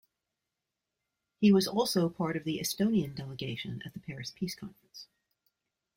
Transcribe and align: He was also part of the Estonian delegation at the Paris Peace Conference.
He 1.39 1.51
was 1.53 1.67
also 1.67 2.09
part 2.09 2.35
of 2.35 2.43
the 2.43 2.57
Estonian 2.57 3.13
delegation 3.13 3.83
at 3.85 3.93
the 3.93 3.99
Paris 3.99 4.31
Peace 4.35 4.55
Conference. 4.55 5.05